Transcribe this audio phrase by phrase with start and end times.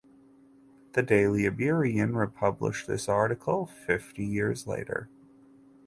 [0.93, 5.09] The "Daily Iberian" republished this article fifty years later.